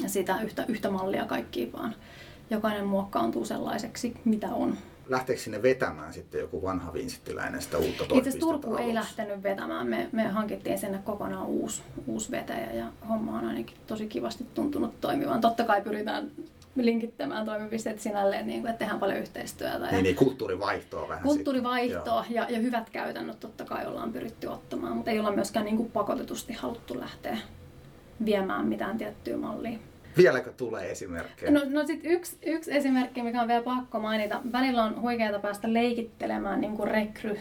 [0.08, 1.96] sitä yhtä, yhtä mallia kaikkiin, vaan
[2.50, 8.38] jokainen muokkaantuu sellaiseksi, mitä on lähteekö sinne vetämään sitten joku vanha vinsittiläinen sitä uutta Itse
[8.38, 9.88] Turku ei lähtenyt vetämään.
[9.88, 15.02] Me, me hankittiin sinne kokonaan uusi, uusi vetäjä ja homma on ainakin tosi kivasti tuntunut
[15.02, 15.42] toimivan.
[15.42, 16.32] Totta kai pyritään
[16.76, 19.92] linkittämään toimipisteet sinälleen, niin kuin, että tehdään paljon yhteistyötä.
[19.92, 25.12] Niin, niin kulttuurivaihtoa vähän Kulttuurivaihtoa ja, ja hyvät käytännöt totta kai ollaan pyritty ottamaan, mutta
[25.12, 27.38] ei olla myöskään niin kuin pakotetusti haluttu lähteä
[28.26, 29.80] viemään mitään tiettyä mallia.
[30.18, 31.52] Vieläkö tulee esimerkkejä?
[31.52, 34.42] No, no sit yksi, yksi esimerkki, mikä on vielä pakko mainita.
[34.52, 37.40] Välillä on huikeaa päästä leikittelemään niin kuin rekry,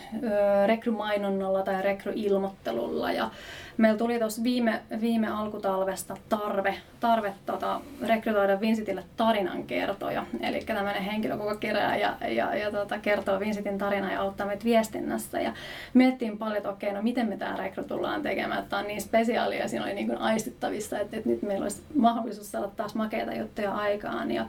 [0.67, 3.13] rekrymainonnalla tai rekryilmoittelulla.
[3.13, 3.31] Ja
[3.77, 10.27] meillä tuli tuossa viime, viime alkutalvesta tarve, tarve tota, rekrytoida Vincentille tarinankertoja.
[10.41, 14.65] Eli tämmöinen henkilö, joka kerää ja, ja, ja tota, kertoo Vincentin tarinaa ja auttaa meitä
[14.65, 15.41] viestinnässä.
[15.41, 15.53] Ja
[15.95, 18.65] miettiin paljon, että okei, no miten me tämä rekry tullaan tekemään.
[18.69, 21.83] Tämä on niin spesiaalia ja siinä oli niin kuin aistittavissa, että, että nyt meillä olisi
[21.95, 24.31] mahdollisuus saada taas makeita juttuja aikaan.
[24.31, 24.47] Ja,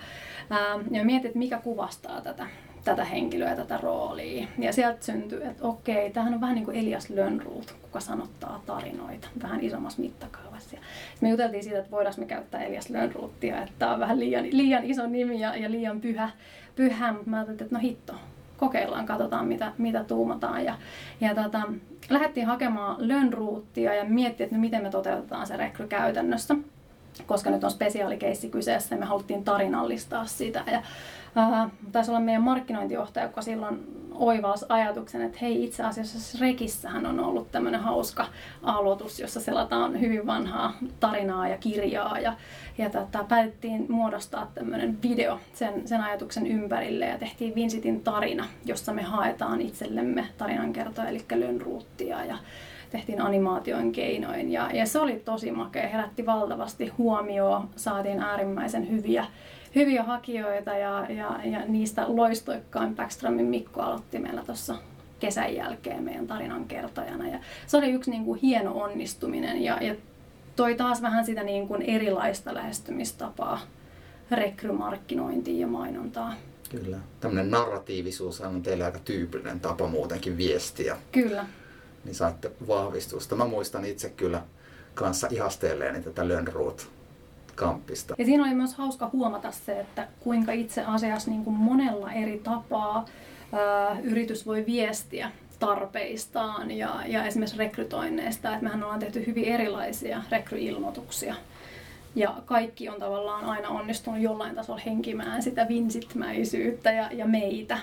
[0.49, 2.47] ää, ja mietin, että mikä kuvastaa tätä
[2.83, 4.47] tätä henkilöä ja tätä roolia.
[4.59, 9.27] Ja sieltä syntyi, että okei, tämähän on vähän niin kuin Elias Lönnruut, kuka sanottaa tarinoita
[9.43, 10.77] vähän isommassa mittakaavassa.
[11.21, 14.83] Me juteltiin siitä, että voidaanko me käyttää Elias Lönnruuttia, että tämä on vähän liian, liian
[14.83, 16.29] iso nimi ja, ja liian pyhä,
[16.75, 18.13] pyhä, mutta mä ajattelin, että no hitto,
[18.57, 20.65] kokeillaan, katsotaan mitä, mitä tuumataan.
[20.65, 20.77] Ja,
[21.21, 21.61] ja tota,
[22.09, 26.55] lähdettiin hakemaan Lönnruuttia ja miettiä, että no miten me toteutetaan se rekry käytännössä
[27.25, 30.63] koska nyt on spesiaalikeissi kyseessä ja me haluttiin tarinallistaa sitä.
[30.71, 30.81] Ja
[31.35, 37.19] Uh, taisi olla meidän markkinointijohtaja, joka silloin oivalsi ajatuksen, että hei itse asiassa Rekissähän on
[37.19, 38.25] ollut tämmöinen hauska
[38.63, 42.33] aloitus, jossa selataan hyvin vanhaa tarinaa ja kirjaa ja,
[42.77, 48.93] ja tota, päätettiin muodostaa tämmöinen video sen, sen ajatuksen ympärille ja tehtiin Vinsitin tarina, jossa
[48.93, 52.37] me haetaan itsellemme tarinankertoja eli Lönnruuttia ja
[52.93, 59.25] tehtiin animaation keinoin ja, ja se oli tosi makea, herätti valtavasti huomioon, saatiin äärimmäisen hyviä
[59.75, 64.75] hyviä hakijoita ja, ja, ja niistä loistoikkaan Backströmin Mikko aloitti meillä tuossa
[65.19, 67.27] kesän jälkeen meidän tarinan kertojana.
[67.27, 69.95] Ja se oli yksi niin kuin hieno onnistuminen ja, ja
[70.55, 73.59] toi taas vähän sitä niin kuin erilaista lähestymistapaa
[74.31, 76.33] rekrymarkkinointiin ja mainontaa.
[76.69, 76.97] Kyllä.
[77.19, 80.97] Tämmöinen narratiivisuus on teille aika tyypillinen tapa muutenkin viestiä.
[81.11, 81.45] Kyllä.
[82.05, 83.35] Niin saatte vahvistusta.
[83.35, 84.41] Mä muistan itse kyllä
[84.93, 86.89] kanssa ihastelleeni tätä Lönnruut
[87.55, 88.15] kamppista.
[88.17, 92.39] Ja siinä oli myös hauska huomata se, että kuinka itse asiassa niin kuin monella eri
[92.43, 93.05] tapaa
[93.53, 98.49] ää, yritys voi viestiä tarpeistaan ja, ja esimerkiksi rekrytoinneista.
[98.49, 101.35] Että mehän ollaan tehty hyvin erilaisia rekryilmoituksia.
[102.15, 107.77] Ja kaikki on tavallaan aina onnistunut jollain tasolla henkimään sitä vinsitmäisyyttä ja, ja meitä.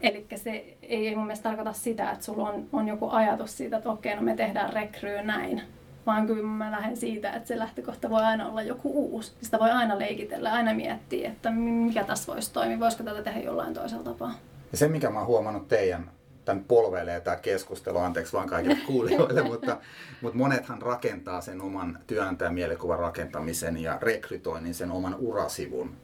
[0.00, 3.90] Eli se ei mun mielestä tarkoita sitä, että sulla on, on joku ajatus siitä, että
[3.90, 5.62] okei, no me tehdään rekryä näin,
[6.06, 9.32] vaan kyllä mä lähden siitä, että se lähtökohta voi aina olla joku uusi.
[9.42, 13.74] Sitä voi aina leikitellä, aina miettiä, että mikä tässä voisi toimia, voisiko tätä tehdä jollain
[13.74, 14.34] toisella tapaa.
[14.72, 16.10] Ja se, mikä mä oon huomannut teidän
[16.44, 19.76] tämän polveilee tämä keskustelu, anteeksi vaan kaikille kuulijoille, mutta,
[20.20, 25.96] mutta monethan rakentaa sen oman työnantajan mielikuvan rakentamisen ja rekrytoinnin sen oman urasivun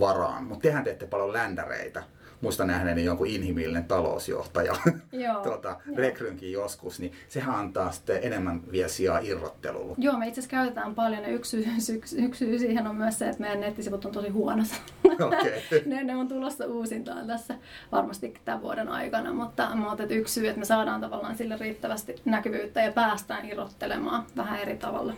[0.00, 0.44] varaan.
[0.44, 2.02] Mutta tehän teette paljon ländäreitä
[2.40, 4.76] muista nähneeni jonkun inhimillinen talousjohtaja
[5.42, 9.94] tuota, rekrynkin joskus, niin sehän antaa sitten enemmän vielä sijaa irrottelulle.
[9.98, 13.28] Joo, me itse asiassa käytetään paljon ja yksi, yksi, yksi syy siihen on myös se,
[13.28, 14.68] että meidän nettisivut on tosi huonot.
[15.26, 15.60] Okay.
[15.86, 17.54] ne, ne on tulossa uusintaan tässä
[17.92, 22.80] varmasti tämän vuoden aikana, mutta, mutta yksi syy, että me saadaan tavallaan sille riittävästi näkyvyyttä
[22.80, 25.14] ja päästään irrottelemaan vähän eri tavalla.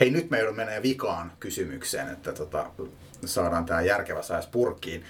[0.00, 2.66] Hei, nyt me joudun menee vikaan kysymykseen, että tota,
[3.24, 5.04] saadaan tämä järkevä sääs purkkiin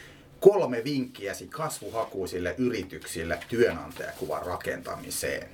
[0.50, 5.48] kolme vinkkiäsi kasvuhakuisille yrityksille työnantajakuvan rakentamiseen?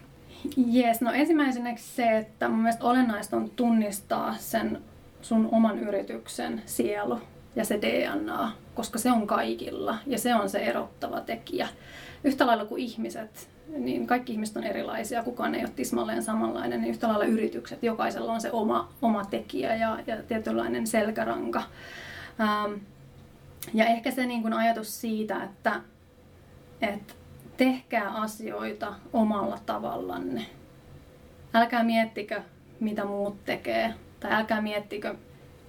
[0.57, 4.83] Jees, no ensimmäiseksi se, että mun mielestä olennaista on tunnistaa sen
[5.23, 7.21] sun oman yrityksen sielu
[7.57, 11.69] ja se DNA, koska se on kaikilla ja se on se erottava tekijä.
[12.25, 16.91] Yhtä lailla kuin ihmiset, niin kaikki ihmiset on erilaisia, kukaan ei ole tismalleen samanlainen, niin
[16.91, 21.63] yhtä lailla yritykset, jokaisella on se oma, oma tekijä ja, ja tietynlainen selkäranka.
[22.41, 22.73] Ähm,
[23.75, 25.81] ja ehkä se niin kuin ajatus siitä, että,
[26.81, 27.15] että
[27.57, 30.47] tehkää asioita omalla tavallanne.
[31.55, 32.43] Älkää miettikö,
[32.81, 33.95] mitä muut tekee.
[34.21, 35.15] Tai älkää miettikö,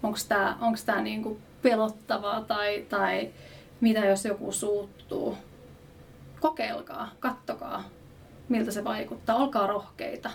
[0.03, 3.29] onko tämä onks tää niin kuin pelottavaa tai, tai
[3.81, 5.37] mitä jos joku suuttuu.
[6.39, 7.83] Kokeilkaa, kattokaa,
[8.49, 9.35] miltä se vaikuttaa.
[9.35, 10.31] Olkaa rohkeita.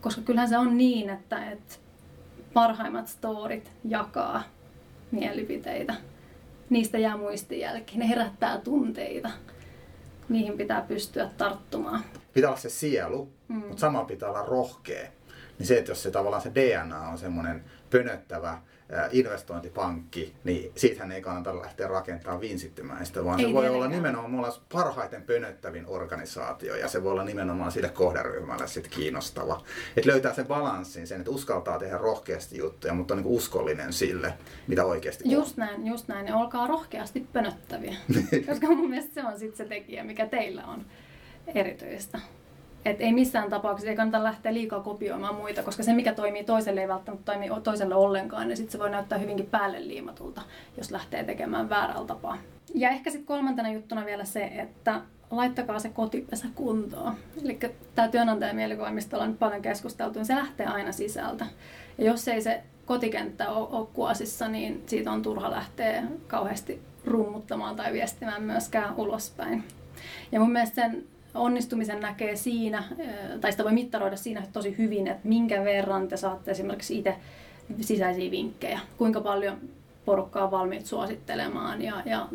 [0.00, 1.74] Koska kyllähän se on niin, että, että
[2.54, 4.42] parhaimmat storit jakaa
[5.10, 5.94] mielipiteitä
[6.72, 7.98] niistä jää muistijälki.
[7.98, 9.30] Ne herättää tunteita.
[10.28, 12.04] Niihin pitää pystyä tarttumaan.
[12.32, 13.56] Pitää olla se sielu, mm.
[13.56, 15.08] mutta sama pitää olla rohkea.
[15.58, 18.58] Niin se, että jos se tavallaan se DNA on semmoinen pönöttävä,
[19.12, 24.60] investointipankki, niin siitähän ei kannata lähteä rakentamaan vinsittämäistä, vaan ei se voi olla nimenomaan olla
[24.72, 29.62] parhaiten pönöttävin organisaatio ja se voi olla nimenomaan sille kohderyhmälle sit kiinnostava.
[29.96, 34.34] Että löytää sen balanssin, sen, että uskaltaa tehdä rohkeasti juttuja, mutta on niin uskollinen sille,
[34.66, 35.66] mitä oikeasti Just on.
[35.66, 36.26] näin, just näin.
[36.26, 37.96] Ja olkaa rohkeasti pönöttäviä,
[38.48, 40.86] koska mun mielestä se on sitten se tekijä, mikä teillä on
[41.54, 42.20] erityistä.
[42.84, 46.80] Et ei missään tapauksessa, ei kannata lähteä liikaa kopioimaan muita, koska se mikä toimii toiselle
[46.80, 50.42] ei välttämättä toimi toiselle ollenkaan, niin sitten se voi näyttää hyvinkin päälle liimatulta,
[50.76, 52.38] jos lähtee tekemään väärällä tapaa.
[52.74, 57.14] Ja ehkä sitten kolmantena juttuna vielä se, että laittakaa se kotipesä kuntoon.
[57.44, 57.58] Eli
[57.94, 61.46] tämä työnantajamielikuva, mistä ollaan nyt paljon keskusteltu, niin se lähtee aina sisältä.
[61.98, 67.92] Ja jos ei se kotikenttä ole, kuosissa, niin siitä on turha lähteä kauheasti rummuttamaan tai
[67.92, 69.64] viestimään myöskään ulospäin.
[70.32, 71.04] Ja mun mielestä sen
[71.34, 72.84] onnistumisen näkee siinä,
[73.40, 77.16] tai sitä voi mittaroida siinä tosi hyvin, että minkä verran te saatte esimerkiksi itse
[77.80, 79.56] sisäisiä vinkkejä, kuinka paljon
[80.04, 82.28] porukkaa on valmiit suosittelemaan ja, ja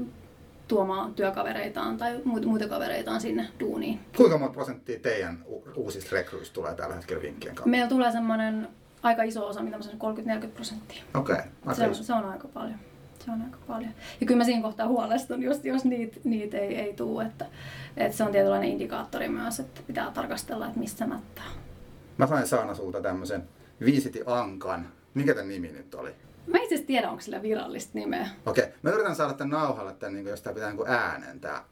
[0.67, 3.99] tuomaan työkavereitaan tai muita kavereitaan sinne duuniin.
[4.17, 5.43] Kuinka monta prosenttia teidän
[5.75, 7.69] uusista rekryistä tulee tällä hetkellä vinkkien kautta?
[7.69, 8.67] Meillä tulee semmoinen
[9.03, 11.03] aika iso osa, mitä mä sanon, 30-40 prosenttia.
[11.13, 11.35] Okei,
[11.65, 12.79] okay, se, se on aika paljon.
[13.27, 13.91] Se on aika paljon.
[14.21, 17.25] Ja kyllä mä siinä kohtaa huolestun, jos, jos niitä niit ei, ei tule.
[17.25, 17.45] Että,
[17.97, 21.43] että se on tietynlainen indikaattori myös, että pitää tarkastella, että missä mättää.
[22.17, 23.49] Mä sain Saana sulta tämmöisen
[23.85, 24.87] Viisiti Ankan.
[25.13, 26.15] Mikä tämän nimi nyt oli?
[26.47, 28.29] Mä itse asiassa tiedä, onko sillä virallista nimeä.
[28.45, 28.75] Okei, okay.
[28.81, 31.63] mä yritän saada tämän nauhalle, tämän, niin jos tämä pitää niin äänentää.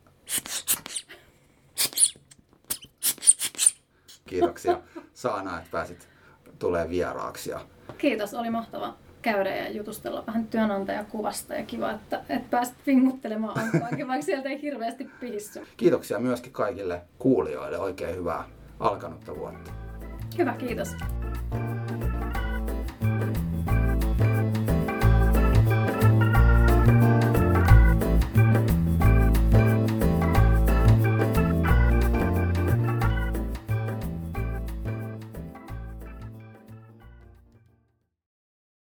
[4.26, 4.82] Kiitoksia
[5.14, 6.10] Saana, että pääsit
[6.60, 7.52] tulee vieraaksi.
[7.98, 14.08] Kiitos, oli mahtava käydä ja jutustella vähän työnantajakuvasta ja kiva, että, että pääsit vinguttelemaan ankkoakin,
[14.08, 15.68] vaikka sieltä ei hirveästi pihissy.
[15.78, 17.78] Kiitoksia myöskin kaikille kuulijoille.
[17.78, 18.44] Oikein hyvää
[18.80, 19.72] alkanutta vuotta.
[20.38, 20.96] Hyvä, kiitos.